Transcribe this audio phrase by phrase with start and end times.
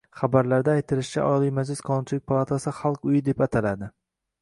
[0.19, 3.97] Xabarda aytilishicha, Oliy Majlis Qonunchilik palatasi Xalq uyi deb ataladi